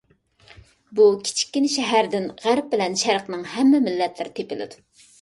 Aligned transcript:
بۇ 0.99 1.05
كىچىككىنە 1.27 1.71
شەھەردىن 1.75 2.27
غەرب 2.49 2.75
بىلەن 2.75 3.01
شەرقنىڭ 3.05 3.49
ھەممە 3.55 3.87
مىللەتلىرى 3.89 4.39
تېپىلىدۇ. 4.43 4.87